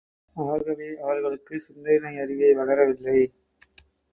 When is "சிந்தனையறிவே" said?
1.59-2.49